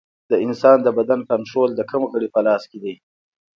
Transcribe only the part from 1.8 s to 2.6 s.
کوم غړي په